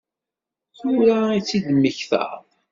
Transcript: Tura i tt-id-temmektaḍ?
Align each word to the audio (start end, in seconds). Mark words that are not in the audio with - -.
Tura 0.77 1.17
i 1.37 1.39
tt-id-temmektaḍ? 1.41 2.39